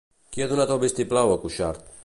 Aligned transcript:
Qui 0.35 0.43
ha 0.45 0.47
donat 0.53 0.73
el 0.77 0.81
vistiplau 0.85 1.35
a 1.35 1.39
Cuixart? 1.45 1.89